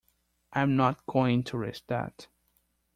I'm 0.51 0.75
not 0.75 1.05
going 1.05 1.43
to 1.43 1.59
risk 1.59 1.85
that! 1.85 2.27